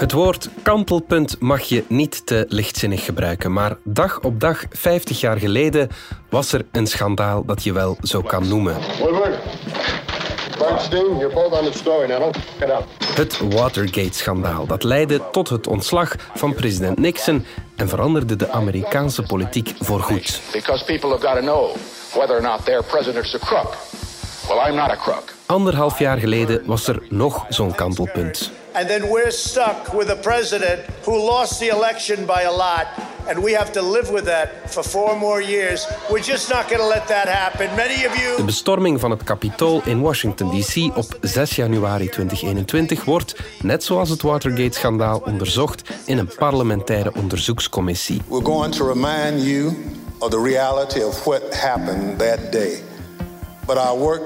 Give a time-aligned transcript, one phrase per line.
[0.00, 5.36] Het woord kantelpunt mag je niet te lichtzinnig gebruiken, maar dag op dag, 50 jaar
[5.38, 5.88] geleden,
[6.30, 8.76] was er een schandaal dat je wel zo kan noemen.
[13.14, 17.44] Het Watergate-schandaal dat leidde tot het ontslag van president Nixon
[17.76, 20.40] en veranderde de Amerikaanse politiek voorgoed.
[20.52, 21.76] Because people have got to know
[22.12, 23.76] whether or not their president's a crook.
[24.48, 25.34] Well, I'm not a crook.
[25.46, 28.59] Anderhalf jaar geleden was er nog zo'n kantelpunt.
[28.74, 32.86] And then we're stuck with a president who lost the election by a lot.
[33.28, 35.86] And we have to live with that for four more years.
[36.08, 37.76] We're just not going to let that happen.
[37.76, 38.36] Many of you.
[38.36, 40.96] De bestorming van het Capitool in Washington D.C.
[40.96, 48.22] op 6 januari 2021 wordt, net zoals het Watergate-schandaal, onderzocht in een parlementaire onderzoekscommissie.
[48.28, 49.72] We're going to remind you
[50.18, 52.82] of the reality of what happened that day.
[53.66, 54.22] But our work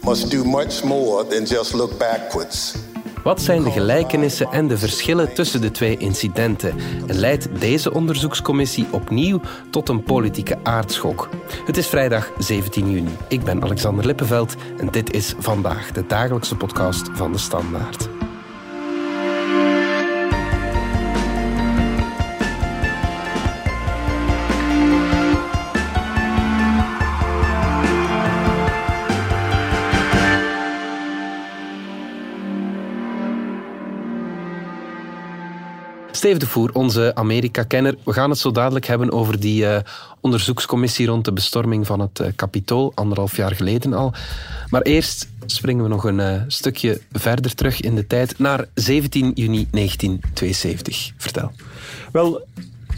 [0.00, 2.74] must do much more than just look backwards.
[3.24, 6.74] Wat zijn de gelijkenissen en de verschillen tussen de twee incidenten?
[7.06, 11.28] En leidt deze onderzoekscommissie opnieuw tot een politieke aardschok?
[11.64, 13.16] Het is vrijdag 17 juni.
[13.28, 18.08] Ik ben Alexander Lippenveld en dit is vandaag de dagelijkse podcast van de Standaard.
[36.24, 37.94] Steve de Voer, onze Amerika-kenner.
[38.04, 39.76] We gaan het zo dadelijk hebben over die uh,
[40.20, 42.20] onderzoekscommissie rond de bestorming van het
[42.70, 44.12] uh, anderhalf jaar geleden al.
[44.70, 49.32] Maar eerst springen we nog een uh, stukje verder terug in de tijd, naar 17
[49.34, 51.12] juni 1972.
[51.16, 51.52] Vertel.
[52.12, 52.46] Wel,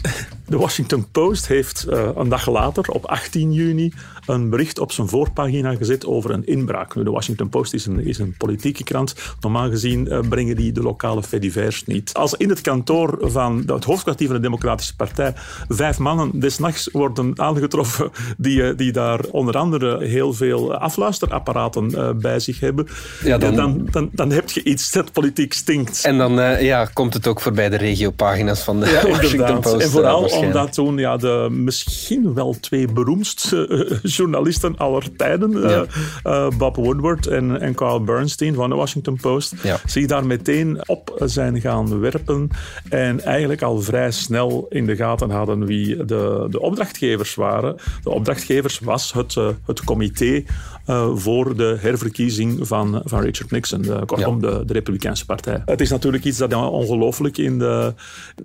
[0.49, 3.93] de Washington Post heeft een dag later, op 18 juni,
[4.27, 6.95] een bericht op zijn voorpagina gezet over een inbraak.
[6.95, 9.15] Nu, de Washington Post is een, is een politieke krant.
[9.41, 12.13] Normaal gezien uh, brengen die de lokale fedivers niet.
[12.13, 15.33] Als in het kantoor van het hoofdkwartier van de Democratische Partij
[15.69, 22.39] vijf mannen desnachts worden aangetroffen die, uh, die daar onder andere heel veel afluisterapparaten bij
[22.39, 22.87] zich hebben,
[23.23, 26.05] ja, dan, dan, dan, dan, heb je iets dat politiek stinkt.
[26.05, 26.31] En dan
[26.63, 29.81] ja, komt het ook voorbij de regiopagina's van de ja, Washington Post.
[29.81, 35.85] En vooral omdat toen ja, de misschien wel twee beroemdste journalisten aller tijden, ja.
[36.23, 39.79] uh, Bob Woodward en, en Carl Bernstein van de Washington Post, ja.
[39.85, 42.49] zich daar meteen op zijn gaan werpen
[42.89, 47.75] en eigenlijk al vrij snel in de gaten hadden wie de, de opdrachtgevers waren.
[48.03, 50.43] De opdrachtgevers was het, uh, het comité
[50.87, 55.61] uh, voor de herverkiezing van, van Richard Nixon, de, kortom de, de Republikeinse Partij.
[55.65, 57.93] Het is natuurlijk iets dat ongelooflijk in de,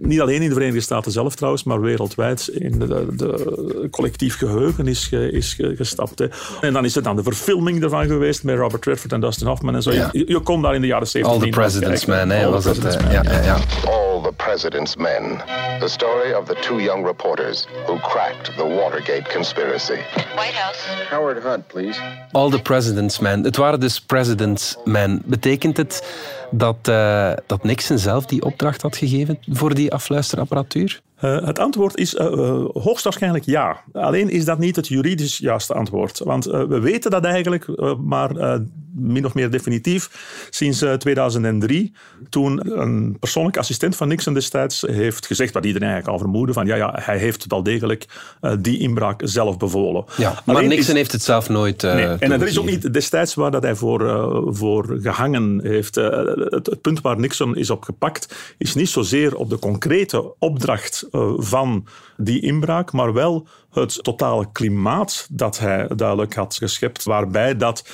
[0.01, 4.87] niet alleen in de Verenigde Staten zelf trouwens, maar wereldwijd in de, de collectief geheugen
[4.87, 6.19] is, is gestapt.
[6.19, 6.27] Hè.
[6.61, 9.75] En dan is er dan de verfilming ervan geweest met Robert Redford en Dustin Hoffman
[9.75, 9.93] en zo.
[9.93, 10.09] Ja.
[10.13, 12.99] Je, je, kon daar in de jaren 70 All the President's Men, hè, was het.
[13.11, 13.59] Ja, ja, ja.
[13.85, 15.41] All the President's Men.
[15.81, 19.99] The story of the two young reporters who cracked the Watergate conspiracy.
[20.35, 20.79] White House.
[21.11, 22.01] Howard Hunt, please.
[22.33, 23.45] All the President's Men.
[23.45, 25.23] Het waren dus President's Men.
[25.25, 26.03] Betekent het
[26.53, 31.01] dat, uh, dat Nixon zelf die opdracht had gegeven voor die afluisterapparatuur?
[31.25, 32.27] Uh, het antwoord is uh,
[32.73, 33.81] hoogstwaarschijnlijk ja.
[33.93, 36.19] Alleen is dat niet het juridisch juiste antwoord.
[36.19, 38.61] Want we weten dat eigenlijk, maar
[38.95, 40.11] min of meer definitief
[40.51, 41.93] sinds 2003.
[42.29, 46.67] Toen een persoonlijke assistent van Nixon destijds heeft gezegd, wat iedereen eigenlijk al vermoedde, van
[46.67, 48.07] ja, ja hij heeft wel degelijk
[48.59, 50.05] die inbraak zelf bevolen.
[50.17, 53.51] Ja, maar Nixon heeft het zelf nooit nee, En er is ook niet destijds waar
[53.51, 54.01] dat hij voor,
[54.55, 55.95] voor gehangen heeft.
[55.95, 61.09] Het, het punt waar Nixon is op gepakt, is niet zozeer op de concrete opdracht
[61.13, 61.87] uh, van
[62.17, 67.89] die inbraak, maar wel het totale klimaat dat hij duidelijk had geschept, waarbij dat,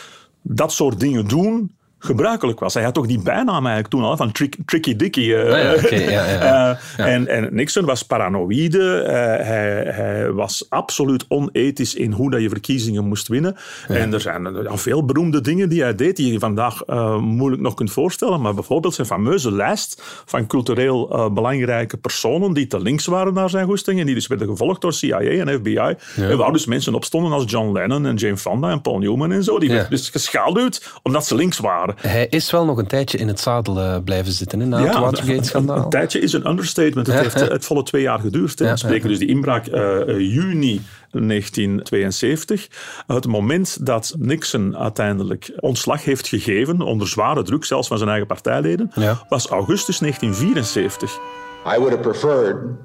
[0.49, 2.75] dat soort dingen doen gebruikelijk was.
[2.75, 4.33] Hij had toch die bijnaam eigenlijk toen al van
[4.65, 5.21] Tricky Dicky.
[5.21, 6.71] Uh, ja, ja, ja,
[7.01, 9.03] uh, en, en, Nixon was paranoïde.
[9.03, 9.11] Uh,
[9.47, 13.57] hij, hij, was absoluut onethisch in hoe dat je verkiezingen moest winnen.
[13.89, 16.87] En er zijn veel beroemde dingen die hij deed die je vandaag
[17.21, 18.41] moeilijk nog kunt voorstellen.
[18.41, 23.67] Maar bijvoorbeeld zijn fameuze lijst van cultureel belangrijke personen die te links waren naar zijn
[23.67, 25.97] goesting en die dus werden gevolgd door CIA en FBI.
[26.17, 29.44] En waar dus mensen opstonden als John Lennon en Jane Fonda en Paul Newman en
[29.44, 29.59] zo.
[29.59, 31.88] Die werden dus geschaduwd omdat ze links waren.
[31.96, 34.85] Hij is wel nog een tijdje in het zadel uh, blijven zitten hè, na ja,
[34.85, 35.76] het Watergate-schandaal.
[35.76, 37.06] Een tijdje is een understatement.
[37.06, 38.58] Het heeft uh, het volle twee jaar geduurd.
[38.58, 39.75] We spreken dus die inbraak uh,
[40.06, 42.69] juni 1972.
[43.06, 48.26] Het moment dat Nixon uiteindelijk ontslag heeft gegeven, onder zware druk zelfs van zijn eigen
[48.26, 49.26] partijleden, ja.
[49.29, 51.19] was augustus 1974.
[51.67, 52.76] I would have preferred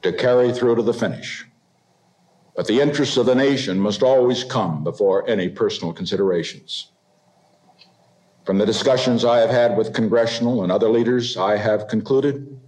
[0.00, 1.42] to carry through to the finish.
[2.54, 6.93] But the interests of the nation must always come before any personal considerations.
[8.44, 12.60] From the discussions I have had with congressional and other leaders, I have concluded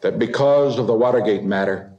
[0.00, 1.92] that because of the Watergate matter,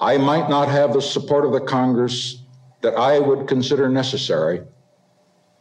[0.00, 2.42] I might not have the support of the Congress
[2.80, 4.62] that I would consider necessary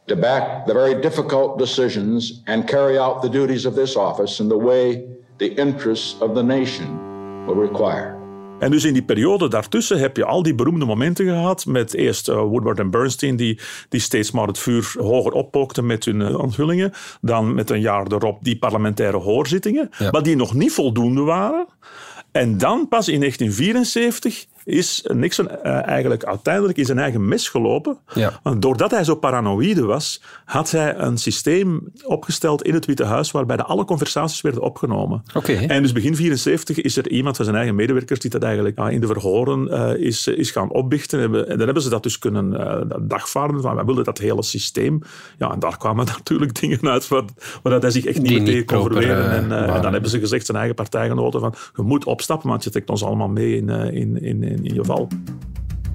[0.08, 4.50] to back the very difficult decisions and carry out the duties of this office in
[4.50, 5.08] the way
[5.38, 8.15] the interests of the nation will require.
[8.60, 12.30] En dus in die periode daartussen heb je al die beroemde momenten gehad met eerst
[12.30, 13.60] uh, Woodward en Bernstein die,
[13.90, 16.94] die steeds maar het vuur hoger oppookten met hun uh, onthullingen.
[17.22, 20.12] Dan met een jaar erop die parlementaire hoorzittingen, ja.
[20.12, 21.68] maar die nog niet voldoende waren.
[22.32, 27.98] En dan pas in 1974 is Nixon uh, eigenlijk uiteindelijk in zijn eigen mes gelopen.
[28.14, 28.40] Ja.
[28.44, 33.32] Want doordat hij zo paranoïde was, had hij een systeem opgesteld in het Witte Huis
[33.32, 35.24] waarbij de alle conversaties werden opgenomen.
[35.34, 35.68] Okay.
[35.68, 38.90] En dus begin 74 is er iemand van zijn eigen medewerkers die dat eigenlijk uh,
[38.90, 41.22] in de verhoren uh, is, is gaan opbichten.
[41.22, 42.52] En dan hebben ze dat dus kunnen
[43.08, 43.62] dagvaarden.
[43.62, 45.02] Van, wij wilden dat hele systeem.
[45.38, 47.24] Ja, en daar kwamen natuurlijk dingen uit waar,
[47.64, 49.32] waar hij zich echt niet meer tegen kon verweren.
[49.32, 52.70] En, en, dan hebben ze gezegd, zijn eigen partijgenoten, van je moet opstappen, want je
[52.70, 55.08] trekt ons allemaal mee in, in, in, in ieder geval.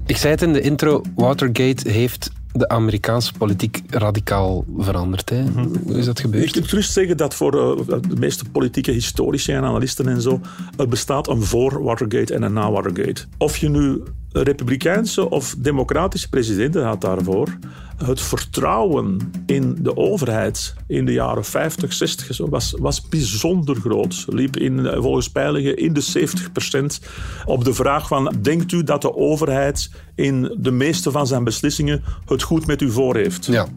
[0.05, 5.29] Ik zei het in de intro, Watergate heeft de Amerikaanse politiek radicaal veranderd.
[5.29, 5.43] Hè?
[5.43, 5.71] -hmm.
[5.83, 6.45] Hoe is dat gebeurd?
[6.45, 10.39] Ik moet gerust zeggen dat voor uh, de meeste politieke historici en analisten en zo,
[10.77, 13.25] er bestaat een voor Watergate en een na Watergate.
[13.37, 17.57] Of je nu republikeinse of democratische presidenten had daarvoor.
[18.05, 24.25] Het vertrouwen in de overheid in de jaren 50, 60 was, was bijzonder groot.
[24.27, 27.01] Liep in, volgens peilingen in de 70 procent.
[27.45, 32.03] Op de vraag van, denkt u dat de overheid in de meeste van zijn beslissingen
[32.25, 33.45] het goed met u voor heeft?
[33.45, 33.67] Ja.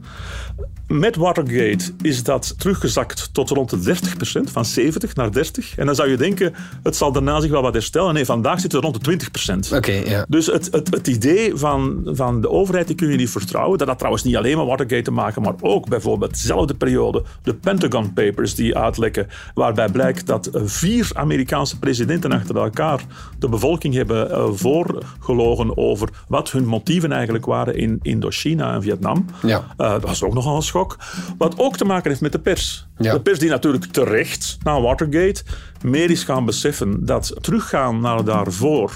[0.88, 3.96] Met Watergate is dat teruggezakt tot rond de
[4.48, 5.76] 30%, van 70 naar 30.
[5.76, 8.14] En dan zou je denken, het zal daarna zich wel wat herstellen.
[8.14, 9.76] Nee, vandaag zitten we rond de 20%.
[9.76, 10.24] Oké, ja.
[10.28, 13.78] Dus het, het, het idee van, van de overheid, die kun je niet vertrouwen.
[13.78, 17.54] Dat had trouwens niet alleen met Watergate te maken, maar ook bijvoorbeeld dezelfde periode de
[17.54, 23.00] Pentagon Papers die uitlekken, waarbij blijkt dat vier Amerikaanse presidenten achter elkaar
[23.38, 29.26] de bevolking hebben uh, voorgelogen over wat hun motieven eigenlijk waren in Indochina en Vietnam.
[29.42, 29.58] Ja.
[29.78, 30.96] Uh, dat was ook nogal een schok.
[31.38, 32.86] Wat ook te maken heeft met de pers.
[32.98, 33.12] Ja.
[33.12, 35.42] De pers die natuurlijk terecht na Watergate
[35.82, 38.92] meer is gaan beseffen dat teruggaan naar daarvoor,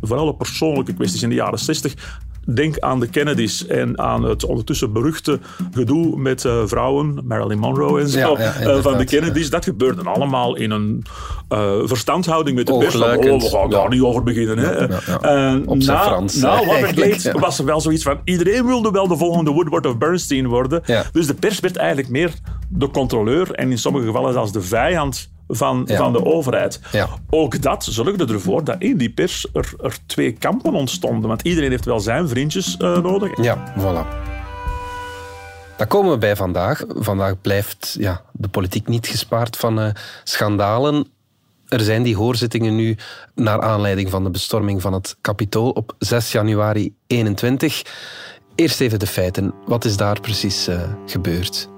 [0.00, 2.18] vooral op persoonlijke kwesties in de jaren 60,
[2.54, 5.38] Denk aan de Kennedys en aan het ondertussen beruchte
[5.72, 9.50] gedoe met uh, vrouwen, Marilyn Monroe en zo, ja, ja, uh, van de Kennedys.
[9.50, 11.04] Dat gebeurde allemaal in een
[11.52, 12.94] uh, verstandhouding met de pers.
[12.94, 14.58] Van, oh, we gaan daar niet over beginnen.
[14.58, 14.84] Hè.
[15.64, 16.34] Op na, Frans.
[16.34, 20.46] na Watergate was er wel zoiets van, iedereen wilde wel de volgende Woodward of Bernstein
[20.46, 20.82] worden.
[21.12, 22.32] Dus de pers werd eigenlijk meer
[22.68, 25.96] de controleur en in sommige gevallen zelfs de vijand van, Ja.
[25.96, 26.80] van de overheid.
[26.92, 27.08] Ja.
[27.30, 31.28] Ook dat zorgde ervoor dat in die pers er, er twee kampen ontstonden.
[31.28, 33.42] Want iedereen heeft wel zijn vriendjes uh, nodig.
[33.42, 34.24] Ja, voilà.
[35.76, 36.84] Dan komen we bij vandaag.
[36.88, 39.88] Vandaag blijft ja, de politiek niet gespaard van uh,
[40.24, 41.06] schandalen.
[41.68, 42.96] Er zijn die hoorzittingen nu
[43.34, 47.82] naar aanleiding van de bestorming van het Capitool op 6 januari 21.
[48.54, 49.54] Eerst even de feiten.
[49.64, 51.68] Wat is daar precies uh, gebeurd?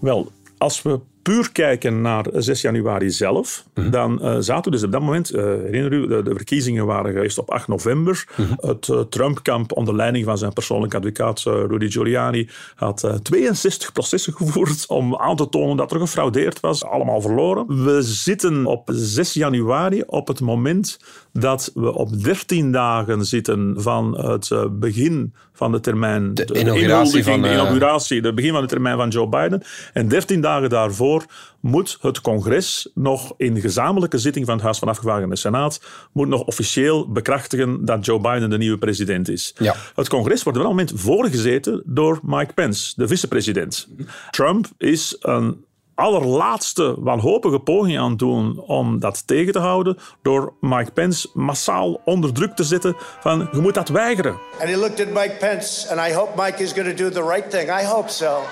[0.00, 3.92] Wel, als we puur kijken naar 6 januari zelf, mm -hmm.
[3.92, 7.12] dan uh, zaten we dus op dat moment, uh, herinner u, de, de, verkiezingen waren
[7.12, 8.24] geweest op 8 november.
[8.36, 8.70] Mm -hmm.
[8.70, 14.86] Het uh, Trump-kamp onder leiding van zijn persoonlijke advocaat Rudy Giuliani had 62 processen gevoerd
[14.86, 16.84] om aan te tonen dat er gefraudeerd was.
[16.84, 17.84] Allemaal verloren.
[17.84, 20.98] We zitten op 6 januari op het moment
[21.32, 26.34] dat we op 13 dagen zitten van het begin van de termijn.
[26.34, 27.42] De, de inauguratie van...
[27.42, 29.62] De inauguratie, de begin van de termijn van Joe Biden.
[29.92, 31.19] En 13 dagen daarvoor
[31.60, 35.80] moet het congres nog in gezamenlijke zitting van het Huis van Afgevaardigden en de Senaat
[36.12, 39.54] moet nog officieel bekrachtigen dat Joe Biden de nieuwe president is.
[39.58, 39.74] Ja.
[39.94, 43.88] Het congres wordt op dat moment voorgezeten door Mike Pence, de vicepresident.
[44.30, 45.64] Trump is een
[46.00, 52.00] allerlaatste wanhopige poging aan het doen om dat tegen te houden door Mike Pence massaal
[52.04, 54.38] onder druk te zetten van je moet dat weigeren.
[54.60, 57.28] And he looked at Mike Pence and I hope Mike is going to do the
[57.28, 57.80] right thing.
[57.80, 58.42] I hope so.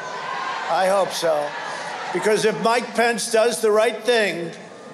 [0.84, 1.32] I hope so.
[2.12, 4.50] Because if Mike Pence does the right thing,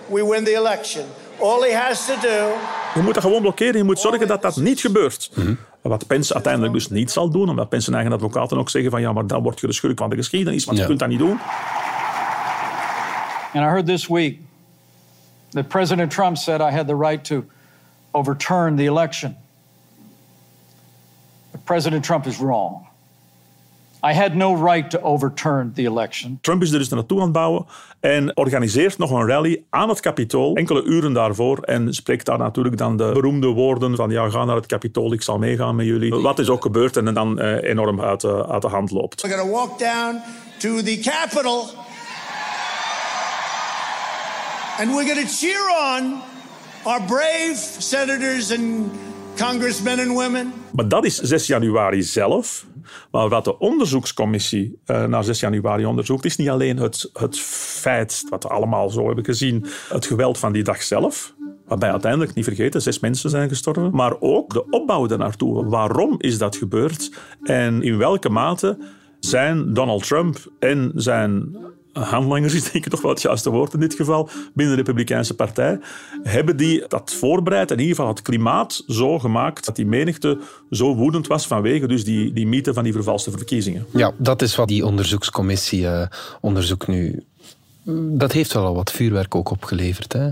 [0.06, 1.04] we win the election.
[1.40, 2.52] All he has to do.
[2.94, 3.76] Je moet dat gewoon blokkeren.
[3.76, 5.30] Je moet zorgen dat dat niet gebeurt.
[5.34, 5.58] Mm -hmm.
[5.82, 9.00] Wat Pence uiteindelijk dus niet zal doen, omdat Pence zijn eigen advocaten ook zeggen van
[9.00, 10.82] ja, maar dan word je de schurk van de geschiedenis, want ja.
[10.82, 11.40] je kunt dat niet doen.
[13.52, 14.38] And I heard this week
[15.50, 17.44] that President Trump said I had the right to
[18.10, 19.36] overturn the election.
[21.50, 22.86] But President Trump is wrong.
[24.10, 26.38] I had no right to overturn the election.
[26.40, 27.66] Trump is er dus naartoe aan het bouwen
[28.00, 32.76] en organiseert nog een rally aan het Capitool, enkele uren daarvoor, en spreekt daar natuurlijk
[32.76, 36.14] dan de beroemde woorden van ja, ga naar het Capitool, ik zal meegaan met jullie.
[36.14, 39.22] Wat is ook gebeurd en dan uh, enorm uit, uh, uit de hand loopt.
[39.22, 40.20] We're going to walk down
[40.58, 41.62] to the Capitol.
[44.78, 46.20] And we're going to cheer on
[46.82, 48.90] our brave senators and
[49.36, 50.52] congressmen and women.
[50.72, 52.66] Maar dat is 6 januari zelf.
[53.10, 58.24] Maar wat de onderzoekscommissie uh, naar 6 januari onderzoekt, is niet alleen het, het feit,
[58.28, 61.34] wat we allemaal zo hebben gezien, het geweld van die dag zelf.
[61.66, 63.90] Waarbij uiteindelijk, niet vergeten, zes mensen zijn gestorven.
[63.94, 65.66] Maar ook de opbouw daarnaartoe.
[65.66, 67.12] Waarom is dat gebeurd?
[67.42, 68.78] En in welke mate
[69.20, 71.56] zijn Donald Trump en zijn
[72.02, 75.34] handlangers is denk ik toch wel het juiste woord in dit geval, binnen de Republikeinse
[75.34, 75.80] Partij,
[76.22, 80.38] hebben die dat voorbereid en in ieder geval het klimaat zo gemaakt dat die menigte
[80.70, 83.86] zo woedend was vanwege dus die, die mythe van die vervalste verkiezingen.
[83.90, 86.06] Ja, dat is wat die onderzoekscommissie uh,
[86.40, 87.24] onderzoekt nu
[87.92, 90.12] dat heeft wel al wat vuurwerk ook opgeleverd.
[90.12, 90.28] Hè?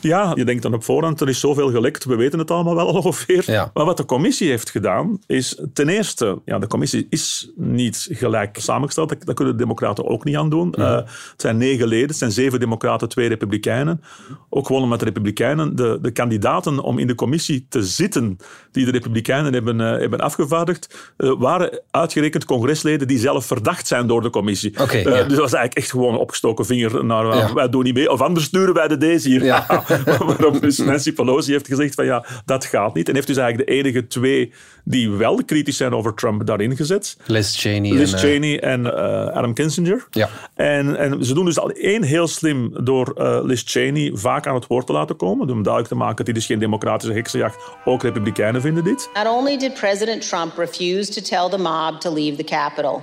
[0.00, 2.86] Ja, je denkt dan op voorhand, er is zoveel gelekt, we weten het allemaal wel
[3.02, 3.42] ongeveer.
[3.46, 3.70] Ja.
[3.74, 8.58] Maar wat de commissie heeft gedaan, is ten eerste, ja, de commissie is niet gelijk
[8.60, 10.74] samengesteld, dat, kunnen de democraten ook niet aan doen.
[10.78, 14.02] Uh, het zijn negen leden, het zijn zeven democraten, twee republikeinen.
[14.48, 18.36] Ook gewoon omdat de republikeinen, de, de kandidaten om in de commissie te zitten,
[18.70, 24.06] die de republikeinen hebben, uh, hebben afgevaardigd, uh, waren uitgerekend congresleden die zelf verdacht zijn
[24.06, 24.80] door de commissie.
[24.80, 27.52] Okay, Dus dat was eigenlijk echt gewoon opgestoken vinger naar ja.
[27.54, 28.10] wij doen niet mee.
[28.10, 29.44] Of anders sturen wij de deze hier.
[29.44, 29.84] Ja.
[30.26, 33.08] Waarop dus Nancy Pelosi heeft gezegd van ja, dat gaat niet.
[33.08, 34.52] En heeft dus eigenlijk de enige twee
[34.84, 37.16] die wel kritisch zijn over Trump daarin gezet.
[37.26, 37.90] Liz Cheney.
[37.90, 40.06] Liz en, Cheney en uh, Adam Kinzinger.
[40.10, 40.28] Ja.
[40.54, 44.54] En, en ze doen dus al één heel slim door uh, Liz Cheney vaak aan
[44.54, 45.50] het woord te laten komen.
[45.50, 47.56] Om duidelijk te maken dat dit is geen democratische heksenjacht.
[47.84, 49.10] Ook republikeinen vinden dit.
[49.14, 53.02] Not only did President Trump refuse to tell the mob to leave the Capitol,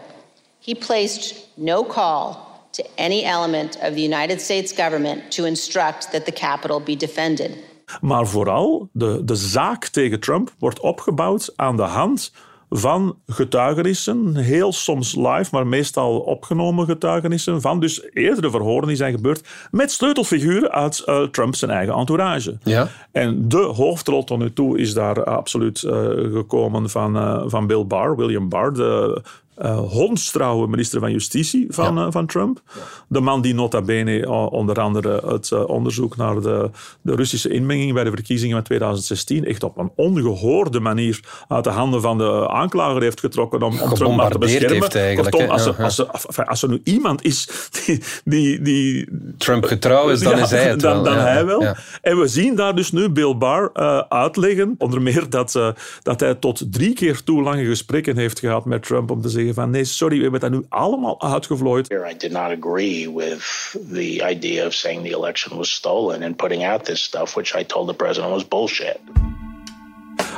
[0.66, 6.26] he placed no call to any element of the United States government to instruct that
[6.26, 7.52] the Capitol be defended.
[8.02, 12.32] Maar vooral, de, de zaak tegen Trump wordt opgebouwd aan de hand
[12.74, 19.14] van getuigenissen, heel soms live, maar meestal opgenomen getuigenissen van dus eerdere verhoren die zijn
[19.14, 22.58] gebeurd met sleutelfiguren uit uh, Trump zijn eigen entourage.
[22.64, 22.88] Ja.
[23.12, 25.92] En de hoofdrol tot nu toe is daar absoluut uh,
[26.34, 29.22] gekomen van, uh, van Bill Barr, William Barr, de
[29.62, 32.06] uh, hondstrouwe minister van Justitie van, ja.
[32.06, 32.62] uh, van Trump.
[32.66, 32.82] Ja.
[33.08, 36.70] De man die nota bene uh, onder andere het onderzoek naar de,
[37.02, 41.70] de Russische inmenging bij de verkiezingen van 2016 echt op een ongehoorde manier uit de
[41.70, 45.16] handen van de aanklager heeft getrokken om, om Trump maar te beschermen.
[45.16, 47.50] Kortom, als, er, als, er, als er nu iemand is
[47.86, 48.04] die...
[48.24, 51.04] die, die Trump getrouw is, dan ja, is hij het dan, wel.
[51.04, 51.76] Dan hij wel.
[52.02, 53.74] En we zien daar dus nu Bill Barr
[54.10, 58.84] uitleggen, onder meer dat, dat hij tot drie keer toe lange gesprekken heeft gehad met
[58.84, 61.92] Trump om te zeggen van nee, sorry, we hebben dat nu allemaal uitgevlooid.
[61.92, 66.66] I did not agree with the idea of saying the election was stolen and putting
[66.66, 69.00] out this stuff, which I told the president was bullshit.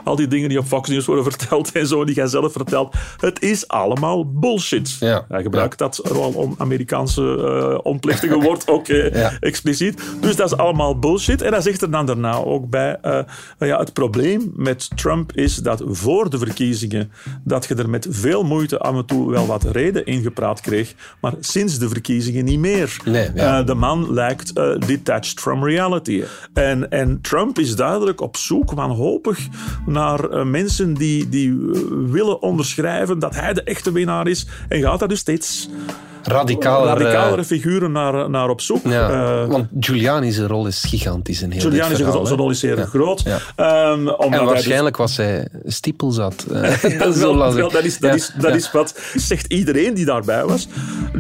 [0.04, 2.96] Al die dingen die op Fox News worden verteld en zo, die jij zelf vertelt.
[3.18, 4.98] Het is allemaal bullshit.
[5.00, 5.26] Ja.
[5.28, 5.86] Hij gebruikt ja.
[5.86, 9.32] dat rol Amerikaanse uh, onplichtige woord ook uh, ja.
[9.40, 10.02] expliciet.
[10.20, 11.42] Dus dat is allemaal bullshit.
[11.42, 13.20] En hij zegt er dan daarna ook bij, uh,
[13.60, 17.12] ja, het probleem met Trump is dat voor de verkiezingen
[17.44, 20.94] dat je er met veel moeite af en toe wel wat reden in gepraat kreeg,
[21.22, 22.98] maar sinds de verkiezingen niet meer.
[23.06, 23.64] Nee, ja.
[23.64, 24.56] de man lijkt
[24.88, 26.24] detached from reality.
[26.54, 29.40] En, en Trump is duidelijk op zoek, wanhopig,
[29.94, 31.78] naar uh, mensen die, die uh,
[32.12, 34.48] willen onderschrijven dat hij de echte winnaar is.
[34.68, 35.70] En gaat daar dus steeds
[36.24, 38.82] radicalere, radicalere figuren naar, naar op zoek.
[38.84, 42.86] Ja, uh, want Giuliani's rol is gigantisch in heel Giuliani's verhaal, rol is zeer ja.
[42.86, 43.24] groot.
[43.26, 45.06] Um, en waarschijnlijk dus...
[45.06, 46.46] was hij stiepel zat.
[47.00, 50.68] dat, wel, wel, dat, is, dat, is, dat is wat zegt iedereen die daarbij was.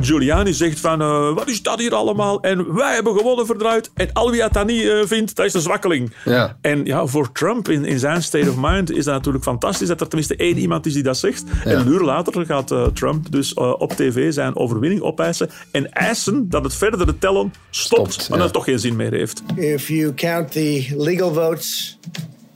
[0.01, 2.41] Giuliani zegt van, uh, wat is dat hier allemaal?
[2.41, 3.91] En wij hebben gewonnen verdraaid.
[3.93, 6.13] En al wie dat niet uh, vindt, dat is een zwakkeling.
[6.25, 6.57] Ja.
[6.61, 10.01] En ja, voor Trump in, in zijn state of mind is dat natuurlijk fantastisch dat
[10.01, 11.43] er tenminste één iemand is die dat zegt.
[11.63, 16.49] En een uur later gaat uh, Trump dus op tv zijn overwinning opeisen en eisen
[16.49, 18.43] dat het verdere tellen stopt, Stopt, maar ja.
[18.43, 19.43] dat toch geen zin meer heeft.
[19.55, 21.97] If you count the legal votes,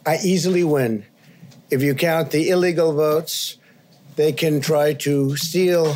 [0.07, 1.03] I easily win.
[1.67, 3.59] If you count the illegal votes,
[4.15, 5.95] they can try to steal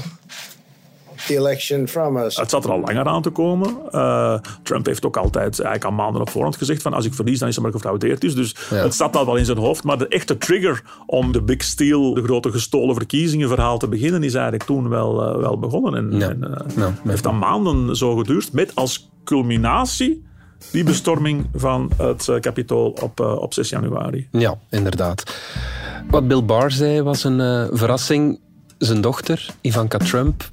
[1.28, 2.36] the election from us.
[2.36, 3.75] Het zat er al langer aan te komen.
[3.92, 7.40] Uh, Trump heeft ook altijd, eigenlijk al maanden op voorhand gezegd van als ik verlies,
[7.40, 8.36] dan is het maar gefraudeerd is.
[8.36, 8.75] Dus Ja.
[8.75, 9.84] het zat al wel in zijn hoofd.
[9.84, 14.24] Maar de echte trigger om de big steal, de grote gestolen verkiezingen verhaal te beginnen,
[14.24, 15.96] is eigenlijk toen wel, uh, wel begonnen.
[15.96, 16.30] En, Ja.
[16.30, 16.94] en, uh, Ja.
[17.04, 20.24] heeft dan maanden zo geduurd, met als culminatie
[20.72, 24.28] die bestorming van het uh, Capitool op, uh, op 6 januari.
[24.32, 25.36] Ja, inderdaad.
[26.10, 28.40] Wat Bill Barr zei was een uh, verrassing.
[28.86, 30.48] Zijn dochter, Ivanka Trump,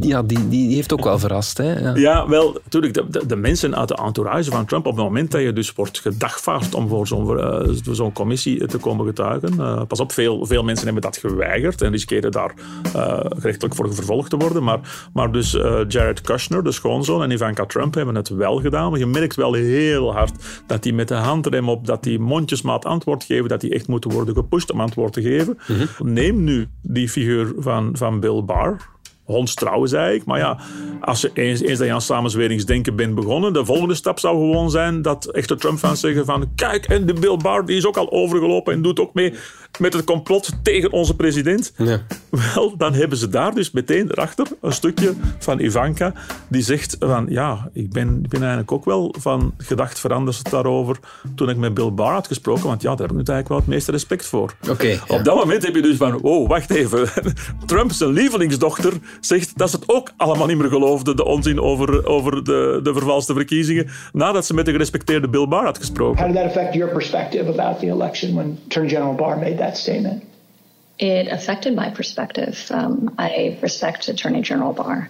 [0.00, 1.58] ja, die, die heeft ook wel verrast.
[1.58, 1.78] Hè?
[1.78, 1.94] Ja.
[1.94, 2.94] ja wel, natuurlijk.
[2.94, 6.00] De, de, mensen uit de entourage van Trump, op het moment dat je dus wordt
[6.00, 7.60] gedagvaard om voor zo'n uh,
[7.90, 9.54] zo'n commissie te komen getuigen.
[9.58, 12.54] Uh, pas op, veel, veel mensen hebben dat geweigerd en riskeren daar
[12.96, 14.62] uh, gerechtelijk voor vervolgd te worden.
[14.64, 15.50] Maar, maar dus
[15.88, 18.90] Jared Kushner, de schoonzoon, en Ivanka Trump hebben het wel gedaan.
[18.90, 20.32] Maar je merkt wel heel hard
[20.66, 24.10] dat die met de handrem op, dat die mondjesmaat antwoord geven, dat die echt moeten
[24.10, 25.58] worden gepusht om antwoord te geven.
[25.68, 26.12] Mhm.
[26.12, 28.76] Neem nu die figuur van, van Bill Barr,
[29.24, 30.24] hondstrouw, zei ik.
[30.24, 30.58] Maar ja,
[31.00, 34.70] als je eens, eens dat je aan samenzweringsdenken bent begonnen, de volgende stap zou gewoon
[34.70, 38.12] zijn dat echte Trump-fans zeggen van kijk, en de Bill Barr die is ook al
[38.12, 39.34] overgelopen en doet ook mee
[39.78, 41.72] met het complot tegen onze president.
[41.76, 42.00] Ja.
[42.54, 46.12] Wel, dan hebben ze daar dus meteen erachter een stukje van Ivanka
[46.48, 50.96] die zegt van ja, ik ben, ik ben eigenlijk ook wel van gedacht veranderd daarover
[51.34, 53.58] toen ik met Bill Barr had gesproken, want ja, daar heb ik nu eigenlijk wel
[53.58, 54.54] het meeste respect voor.
[54.70, 57.08] Okay, Op dat moment heb je dus van, oh, wacht even,
[57.66, 62.06] Trump zijn lievelingsdochter zegt dat ze het ook allemaal niet meer geloofde, de onzin over,
[62.06, 66.24] over de, de vervalste verkiezingen, nadat ze met de gerespecteerde Bill Barr had gesproken.
[66.24, 69.63] How did that affect your perspective about the election when Attorney General Barr made that
[69.72, 70.22] statement?
[70.96, 72.70] It affected my perspective.
[72.70, 75.08] Um, I respect Attorney General Barr.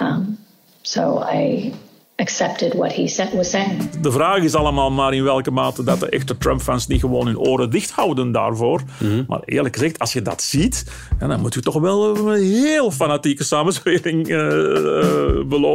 [0.00, 0.38] Um,
[0.82, 1.72] so I
[2.16, 3.90] accepted what he said, was saying.
[4.00, 7.38] De vraag is allemaal maar in welke mate dat de echte Trump-fans niet gewoon hun
[7.38, 8.82] oren dicht houden daarvoor.
[8.98, 10.84] Mm Maar eerlijk gezegd, als je dat ziet,
[11.18, 14.38] dan moet je toch wel een heel fanatieke samenzwering uh,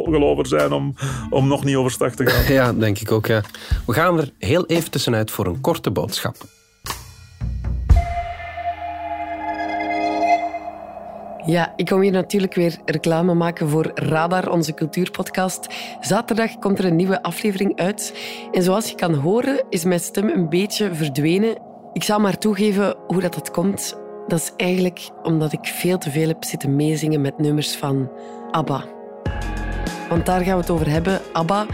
[0.03, 0.95] gelover zijn om,
[1.29, 2.53] om nog niet overstag te gaan.
[2.61, 3.25] Ja, denk ik ook.
[3.25, 3.41] Ja.
[3.85, 6.35] We gaan er heel even tussenuit voor een korte boodschap.
[11.45, 15.67] Ja, ik kom hier natuurlijk weer reclame maken voor Radar, onze cultuurpodcast.
[15.99, 18.13] Zaterdag komt er een nieuwe aflevering uit.
[18.51, 21.57] En zoals je kan horen, is mijn stem een beetje verdwenen.
[21.93, 23.97] Ik zal maar toegeven hoe dat, dat komt.
[24.27, 28.11] Dat is eigenlijk omdat ik veel te veel heb zitten meezingen met nummers van
[28.51, 28.83] ABBA.
[30.09, 31.21] Want daar gaan we het over hebben.
[31.33, 31.65] ABBA.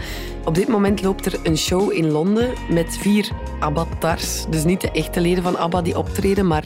[0.44, 4.46] Op dit moment loopt er een show in Londen met vier ABBA-tars.
[4.50, 6.64] Dus niet de echte leden van ABBA die optreden, maar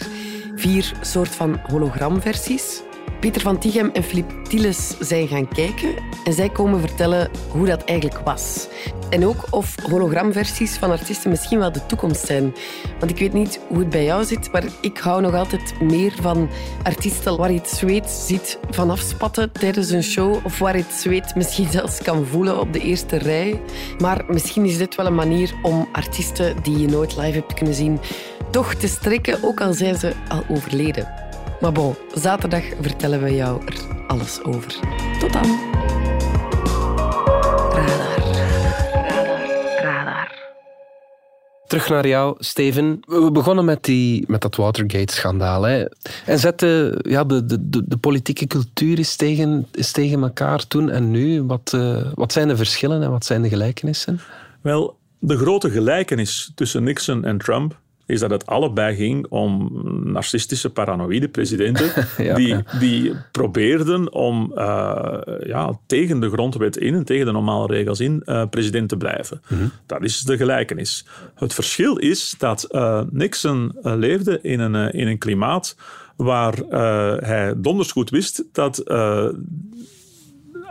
[0.55, 2.83] vier soort van hologramversies.
[3.21, 5.95] Pieter van Tichem en Filip Tieles zijn gaan kijken
[6.25, 8.69] en zij komen vertellen hoe dat eigenlijk was.
[9.11, 12.55] En ook of hologramversies van artiesten misschien wel de toekomst zijn.
[12.99, 16.13] Want ik weet niet hoe het bij jou zit, maar ik hou nog altijd meer
[16.21, 16.49] van
[16.83, 20.93] artiesten waar je het zweet ziet vanaf spatten tijdens een show of waar je het
[20.93, 23.61] zweet misschien zelfs kan voelen op de eerste rij.
[23.99, 27.75] Maar misschien is dit wel een manier om artiesten die je nooit live hebt kunnen
[27.75, 28.01] zien
[28.53, 31.22] toch te strikken, ook al zijn ze al overleden.
[31.63, 33.75] Maar bon, zaterdag vertellen we jou er
[34.07, 34.75] alles over.
[35.19, 35.59] Tot dan.
[37.73, 38.19] Radar.
[39.09, 39.83] Radar.
[39.83, 40.33] Radar.
[41.67, 43.01] Terug naar jou, Steven.
[43.07, 45.67] We begonnen met, die, met dat Watergate-schandaal.
[45.67, 51.11] En zetten ja, de, de, de, politieke cultuur is tegen, is tegen elkaar toen en
[51.11, 51.43] nu.
[51.43, 54.21] Wat, uh, wat zijn de verschillen en wat zijn de gelijkenissen?
[54.61, 57.81] Wel, de grote gelijkenis tussen Nixon en Trump
[58.13, 59.71] is dat het allebei ging om
[60.05, 61.93] narcistische, paranoïde presidenten
[62.35, 68.01] die, die probeerden om uh, ja, tegen de grondwet in en tegen de normale regels
[68.01, 69.43] in uh, president te blijven.
[69.49, 69.67] Mhm.
[69.87, 71.07] Dat is de gelijkenis.
[71.35, 75.77] Het verschil is dat uh, Nixon leefde in een, in een klimaat
[76.17, 76.55] waar
[77.21, 78.89] hij donders goed wist dat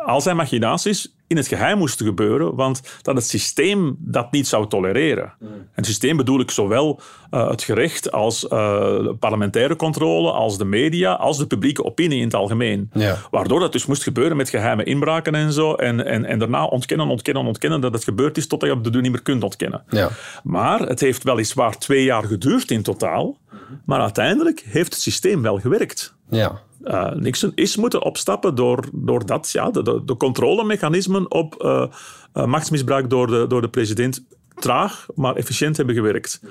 [0.05, 4.67] al zijn machinaties in het geheim moesten gebeuren, want dat het systeem dat niet zou
[4.67, 5.33] tolereren.
[5.39, 5.47] Mm.
[5.47, 6.99] En het systeem bedoel ik zowel
[7.31, 12.23] uh, het gerecht als uh, parlementaire controle, als de media, als de publieke opinie in
[12.23, 12.89] het algemeen.
[12.93, 13.17] Ja.
[13.31, 15.73] Waardoor dat dus moest gebeuren met geheime inbraken en zo.
[15.73, 18.89] En, en, en daarna ontkennen, ontkennen, ontkennen dat het gebeurd is totdat je op de
[18.89, 19.83] deur niet meer kunt ontkennen.
[19.89, 20.09] Ja.
[20.43, 23.37] Maar het heeft weliswaar twee jaar geduurd in totaal.
[23.85, 26.15] Maar uiteindelijk heeft het systeem wel gewerkt.
[26.29, 26.61] Ja.
[26.83, 31.85] Uh, Nixon is moeten opstappen door, doordat ja, de, de, controlemechanismen op uh,
[32.33, 36.41] uh, machtsmisbruik door de, door de president traag, maar efficiënt hebben gewerkt.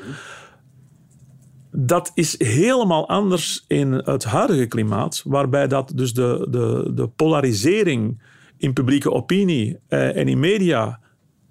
[1.70, 8.22] Dat is helemaal anders in het huidige klimaat, waarbij dat dus de, de, de polarisering
[8.56, 11.00] in publieke opinie en in media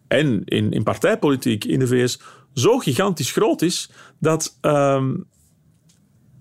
[0.08, 2.20] en in, in partijpolitiek in de VS
[2.54, 5.16] zo gigantisch groot is dat ehm,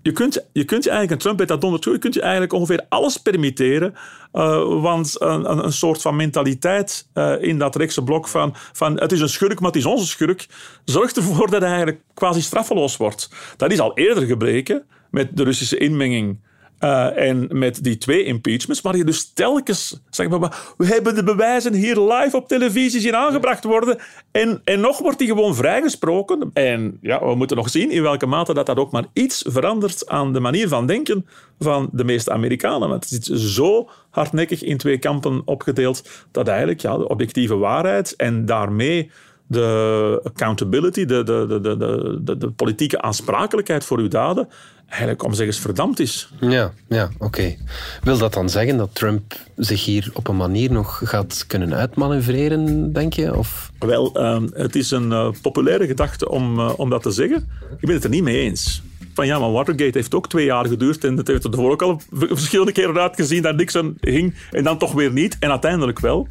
[0.01, 2.85] je kunt, je kunt eigenlijk, en Trump dat donder toe, je kunt je eigenlijk ongeveer
[2.89, 3.93] alles permitteren.
[4.33, 8.99] Uh, want een, een, een, soort van mentaliteit uh, in dat rechtse blok van, van
[8.99, 10.47] het is een schurk, maar het is onze schurk,
[10.83, 13.29] zorgt ervoor dat hij eigenlijk quasi straffeloos wordt.
[13.57, 16.39] Dat is al eerder gebleken met de Russische inmenging
[16.79, 20.29] Uh, en met die twee impeachments, waar je dus telkens zegt,
[20.77, 23.97] we hebben de bewijzen hier live op televisie zien aangebracht worden.
[24.31, 26.49] En, en nog wordt die gewoon vrijgesproken.
[26.53, 30.07] En ja, we moeten nog zien in welke mate dat, dat ook maar iets verandert
[30.07, 31.25] aan de manier van denken
[31.59, 32.89] van de meeste Amerikanen.
[32.89, 38.15] Want het is zo hardnekkig in twee kampen opgedeeld dat eigenlijk ja, de objectieve waarheid
[38.15, 39.11] en daarmee
[39.47, 44.47] de accountability, de, de, de, de, de, de politieke aansprakelijkheid voor uw daden,
[44.89, 46.31] eigenlijk om zeggen verdampt is.
[46.39, 47.55] Ja, ja oké.
[48.03, 52.93] Wil dat dan zeggen dat Trump zich hier op een manier nog gaat kunnen uitmanoeuvreren,
[52.93, 53.37] denk je?
[53.37, 53.71] Of?
[53.79, 57.49] Wel, uh, het is een uh, populaire gedachte om, uh, om dat te zeggen.
[57.79, 58.81] Ik ben het er niet mee eens
[59.19, 62.01] van ja, maar Watergate heeft ook twee jaar geduurd en het heeft er ook al
[62.11, 66.27] verschillende keren uitgezien dat Nixon ging en dan toch weer niet en uiteindelijk wel.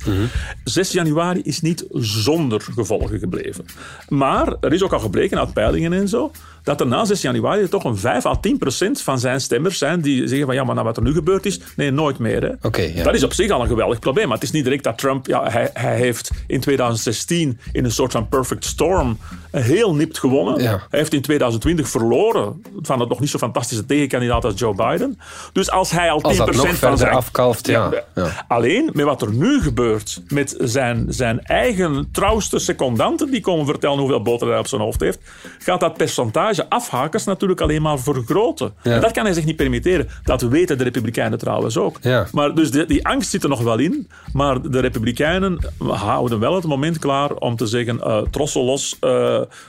[0.64, 3.64] 6 januari is niet zonder gevolgen gebleven.
[4.08, 6.30] Maar er is ook al gebleken uit peilingen en zo
[6.68, 10.00] dat er na 6 januari toch een 5 à 10 procent van zijn stemmers zijn
[10.00, 12.42] die zeggen van ja, maar nou wat er nu gebeurd is, nee, nooit meer.
[12.42, 12.82] Hè.
[12.82, 13.02] ja.
[13.02, 15.26] Dat is op zich al een geweldig probleem, maar het is niet direct dat Trump,
[15.26, 19.18] ja, hij, hij heeft in 2016 in een soort van perfect storm
[19.50, 20.60] heel nipt gewonnen.
[20.64, 25.18] Hij heeft in 2020 verloren van het nog niet zo fantastische tegenkandidaat als Joe Biden.
[25.52, 27.12] Dus als hij al 10% van zijn...
[27.12, 27.90] afkalft, ja.
[28.14, 28.44] ja.
[28.48, 33.98] Alleen, met wat er nu gebeurt met zijn, zijn eigen trouwste secondanten die komen vertellen
[33.98, 35.18] hoeveel boter hij op zijn hoofd heeft,
[35.58, 38.72] gaat dat percentage afhakers natuurlijk alleen maar vergroten.
[38.82, 40.08] En dat kan hij zich niet permitteren.
[40.22, 41.98] Dat weten de Republikeinen trouwens ook.
[42.32, 44.08] Maar dus die angst zit er nog wel in.
[44.32, 49.10] Maar de Republikeinen houden wel het moment klaar om te zeggen: uh, trossel los, uh,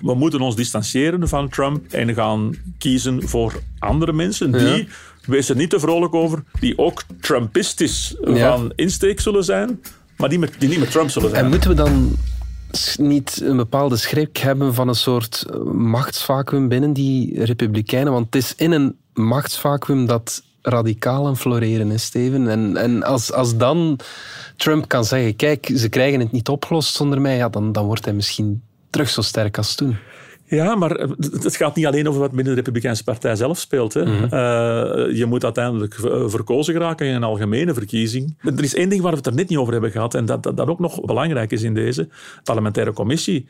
[0.02, 4.88] we moeten ons distancieren van Trump en gaan kiezen voor andere mensen die.
[5.25, 9.82] Wees er niet te vrolijk over, die ook Trumpistisch van insteek zullen zijn,
[10.17, 11.43] maar die, met, die niet met Trump zullen zijn.
[11.43, 12.15] En moeten we dan
[12.99, 18.13] niet een bepaalde schrik hebben van een soort machtsvacuum binnen die Republikeinen?
[18.13, 22.47] Want het is in een machtsvacuum dat radicalen floreren, is Steven.
[22.47, 23.99] En, en als, als dan
[24.55, 28.05] Trump kan zeggen, kijk, ze krijgen het niet opgelost zonder mij, ja, dan, dan wordt
[28.05, 29.97] hij misschien terug zo sterk als toen.
[30.49, 33.93] Ja, maar het gaat niet alleen over wat binnen de Republikeinse Partij zelf speelt.
[33.93, 34.05] Hè.
[34.05, 34.23] Mhm.
[34.23, 35.93] Eh, je moet uiteindelijk
[36.25, 38.38] verkozen geraken in een algemene verkiezing.
[38.41, 40.43] Er is één ding waar we het er net niet over hebben gehad, en dat,
[40.43, 42.07] dat, dat ook nog belangrijk is in deze
[42.43, 43.47] parlementaire commissie,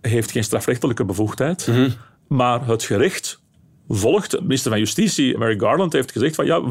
[0.00, 1.88] heeft geen strafrechtelijke bevoegdheid, mhm.
[2.28, 3.40] maar het gerecht
[3.88, 4.30] volgt.
[4.30, 6.62] De minister van Justitie, Mary Garland, heeft gezegd van ja,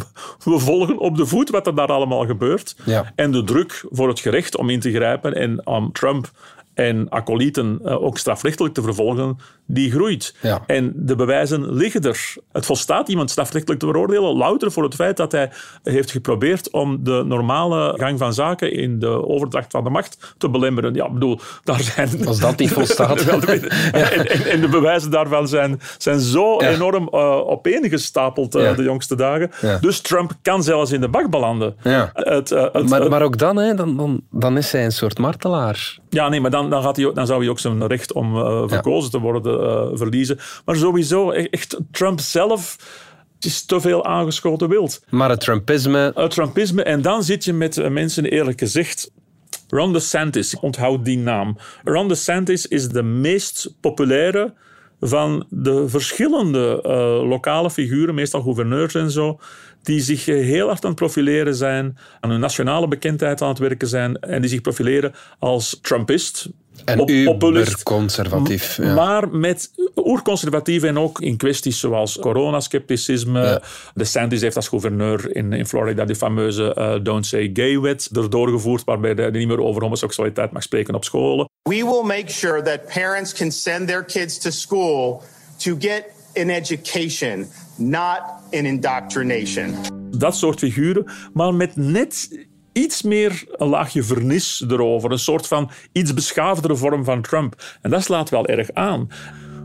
[0.43, 2.75] we volgen op de voet wat er daar allemaal gebeurt.
[2.85, 3.11] Ja.
[3.15, 6.31] En de druk voor het gerecht om in te grijpen en om Trump
[6.73, 10.35] en acolyten uh, ook strafrechtelijk te vervolgen, die groeit.
[10.65, 12.35] En de bewijzen liggen er.
[12.51, 15.51] Het volstaat iemand strafrechtelijk te veroordelen, louter voor het feit dat hij
[15.83, 20.49] heeft geprobeerd om de normale gang van zaken in de overdracht van de macht te
[20.49, 20.93] belemmeren.
[20.93, 22.27] Ja, bedoel, daar zijn...
[22.27, 23.21] Als dat niet volstaat.
[23.25, 29.15] en, en, en, de bewijzen daarvan zijn, zijn zo enorm uh, opeengestapeld uh, de jongste
[29.15, 29.51] dagen.
[29.81, 31.75] Dus Trump kan zelfs in de bak belanden.
[32.13, 35.99] Het, het, maar, maar ook dan, hè, dan, dan, dan is hij een soort martelaar.
[36.09, 38.63] Ja, nee, maar dan, dan, gaat hij dan zou hij ook zijn recht om uh,
[38.67, 40.39] verkozen te worden uh, verliezen.
[40.65, 42.75] Maar sowieso, e-, echt, Trump zelf
[43.39, 45.03] is te veel aangeschoten wild.
[45.09, 46.11] Maar het Trumpisme...
[46.15, 46.83] Het Trumpisme.
[46.83, 49.11] En dan zit je met mensen, eerlijk gezegd...
[49.67, 51.57] Ron DeSantis, onthoud die naam.
[51.83, 54.53] Ron DeSantis is de meest populaire
[55.01, 59.39] van de verschillende uh, lokale figuren, meestal gouverneurs en zo,
[59.83, 63.59] die zich eh, heel hard aan het profileren zijn, aan hun nationale bekendheid aan het
[63.59, 66.49] werken zijn en die zich profileren als Trumpist.
[66.85, 68.77] En conservatief.
[68.77, 68.93] Ja.
[68.93, 73.41] Maar met oerconservatief en ook in kwesties zoals coronascepticisme.
[73.41, 73.61] Ja.
[73.93, 78.49] De Sandys heeft als gouverneur in, in Florida die fameuze uh, Don't Say Gay-wet erdoor
[78.49, 81.49] gevoerd, waarbij hij niet meer over homoseksualiteit mag spreken op scholen.
[81.63, 85.23] We will make sure that parents can send their kids to school
[85.57, 86.03] to get
[86.35, 87.47] an education,
[87.81, 89.75] not an indoctrination.
[90.17, 95.11] Dat soort figuren, maar met net iets meer een laagje vernis erover.
[95.11, 97.77] Een soort van iets beschaafdere vorm van Trump.
[97.81, 99.07] En dat slaat wel erg aan.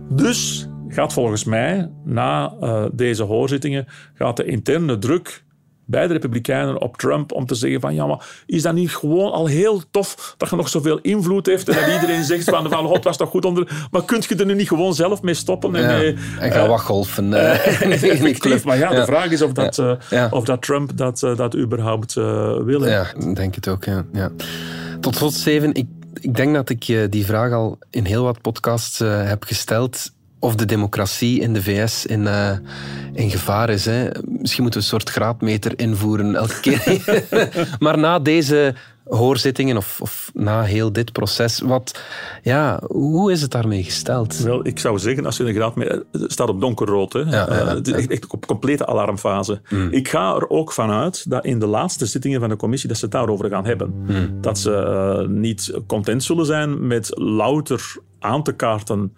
[0.09, 5.45] Dus gaat volgens mij, na uh, deze hoorzittingen, gaat de interne druk
[5.87, 9.33] bij de Republikeinen op Trump om te zeggen van ja, maar is dat niet gewoon
[9.33, 12.87] al heel tof dat je nog zoveel invloed heeft en dat iedereen zegt van, van
[12.87, 13.89] God was toch goed onder...
[13.91, 15.75] Maar kunt je er nu niet gewoon zelf mee stoppen?
[15.75, 17.25] En, ja, en gaan uh, wachtgolfen.
[17.25, 22.15] Uh, maar ja, de vraag is of dat, uh, of dat Trump dat, dat überhaupt
[22.15, 22.87] wil.
[22.87, 24.05] Ja, denk het ook, ja.
[24.13, 24.31] ja.
[25.01, 25.87] Tot slot, Steven, ik,
[26.21, 30.65] ik denk dat ik die vraag al in heel wat podcasts heb gesteld of de
[30.65, 32.51] democratie in de VS in, uh,
[33.13, 33.85] in gevaar is.
[33.85, 34.09] Hè.
[34.25, 37.25] Misschien moeten we een soort graadmeter invoeren elke keer.
[37.79, 38.75] maar na deze
[39.09, 42.01] hoorzittingen of, of, na heel dit proces, wat,
[42.43, 44.39] ja, hoe is het daarmee gesteld?
[44.39, 46.03] Wel, ik zou zeggen, als je een graadmeter...
[46.13, 47.13] Het staat op donkerrood.
[47.13, 47.21] Hè.
[47.21, 49.61] Ja, uh, het is echt, echt op complete alarmfase.
[49.69, 49.89] Mm.
[49.91, 53.05] Ik ga er ook vanuit dat in de laatste zittingen van de commissie dat ze
[53.05, 53.95] het daarover gaan hebben.
[54.07, 54.41] Mm.
[54.41, 59.13] Dat ze uh, niet content zullen zijn met louter aan te kaarten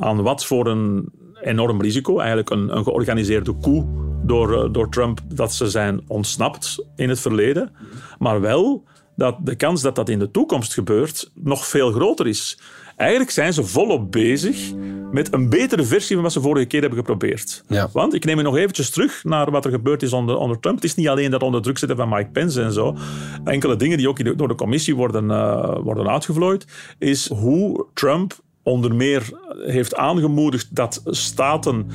[0.00, 1.08] aan wat voor een
[1.42, 3.86] enorm risico, eigenlijk een, een georganiseerde coup
[4.22, 7.72] door, uh, door Trump, dat ze zijn ontsnapt in het verleden.
[8.18, 8.84] Maar wel
[9.16, 12.58] dat de kans dat dat in de toekomst gebeurt nog veel groter is.
[12.96, 14.72] Eigenlijk zijn ze volop bezig
[15.12, 17.64] met een betere versie van wat ze vorige keer hebben geprobeerd.
[17.68, 17.88] Ja.
[17.92, 20.76] Want ik neem je nog eventjes terug naar wat er gebeurd is onder, onder, Trump.
[20.76, 22.96] Het is niet alleen dat onder druk zetten van Mike Pence en zo.
[23.44, 26.66] Enkele dingen die ook door de commissie worden, uh, worden uitgevlooid,
[26.98, 28.38] is hoe Trump
[28.70, 29.30] onder meer
[29.66, 31.86] heeft aangemoedigd dat staten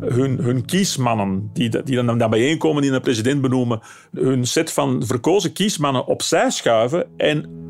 [0.00, 3.80] hun, hun kiesmannen, die, die dan, dan bijeenkomen die een president benoemen,
[4.12, 7.67] hun set van verkozen kiesmannen opzij schuiven en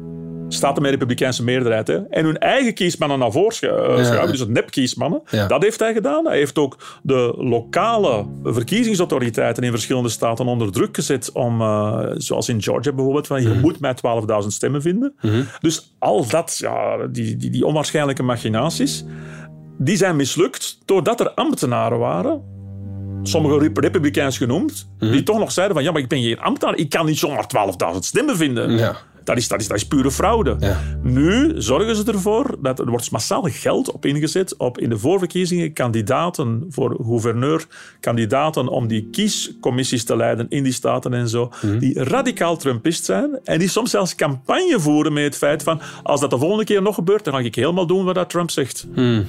[0.49, 1.87] staat met republikeinse meerderheid.
[1.87, 4.27] Hè, en hun eigen kiesmannen naar voren schuiven, ja.
[4.27, 5.23] dus het nepkiesmannen.
[5.31, 5.47] Ja.
[5.47, 6.27] Dat heeft hij gedaan.
[6.27, 12.49] Hij heeft ook de lokale verkiezingsautoriteiten in verschillende staten onder druk gezet om, uh, zoals
[12.49, 13.61] in Georgia bijvoorbeeld, van je mm.
[13.61, 13.95] moet mij
[14.43, 15.15] 12.000 stemmen vinden.
[15.21, 15.47] Mm.
[15.61, 19.05] Dus al dat, ja, die, die, die onwaarschijnlijke machinaties,
[19.79, 22.57] die zijn mislukt doordat er ambtenaren waren
[23.23, 25.23] sommige republikeins genoemd, die mhm.
[25.23, 27.45] toch nog zeiden van ja, maar ik ben geen ambtenaar, ik kan niet zomaar
[27.93, 28.71] 12.000 stemmen vinden.
[28.71, 28.97] Ja.
[29.29, 30.57] Dat is, dat, is, dat is pure fraude.
[31.03, 35.73] Nu zorgen ze ervoor dat er wordt massaal geld op ingezet op in de voorverkiezingen
[35.73, 37.67] kandidaten voor gouverneur,
[38.01, 41.79] kandidaten om die kiescommissies te leiden in die staten en zo, mhm.
[41.79, 46.21] die radicaal Trumpist zijn en die soms zelfs campagne voeren met het feit van als
[46.21, 48.87] dat de volgende keer nog gebeurt, dan ga ik helemaal doen wat dat Trump zegt.
[48.95, 49.23] Mhm.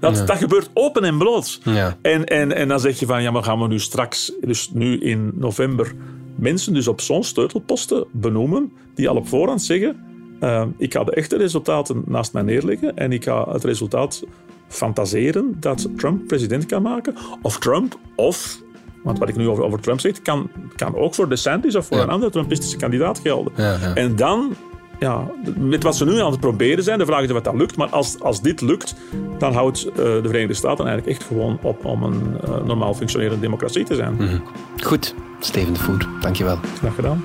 [0.00, 1.60] Dat, dat gebeurt open en bloot.
[1.64, 1.96] Ja.
[2.02, 5.00] En, en, en dan zeg je van, ja, maar gaan we nu straks, dus nu
[5.00, 5.94] in november,
[6.38, 10.06] mensen dus op zo'n sleutelposten benoemen die al op voorhand zeggen
[10.40, 14.22] uh, ik ga de echte resultaten naast mij neerleggen en ik ga het resultaat
[14.68, 17.14] fantaseren dat Trump president kan maken.
[17.42, 18.60] Of Trump, of,
[19.02, 21.96] want wat ik nu over, over Trump zeg, kan, kan ook voor DeSantis of voor
[21.96, 22.02] ja.
[22.02, 23.52] een andere Trumpistische kandidaat gelden.
[23.56, 23.94] Ja, ja.
[23.94, 24.56] En dan
[24.98, 27.76] ja, met wat ze nu aan het proberen zijn, de vraag is of dat lukt.
[27.76, 28.94] Maar als, als dit lukt,
[29.38, 33.40] dan houdt uh, de Verenigde Staten eigenlijk echt gewoon op om een uh, normaal functionerende
[33.40, 34.12] democratie te zijn.
[34.12, 34.42] Mm -hmm.
[34.82, 36.58] Goed, Steven de Voer, dankjewel.
[36.78, 37.24] Graag gedaan.